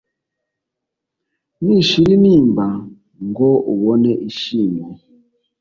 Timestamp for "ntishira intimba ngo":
1.63-3.49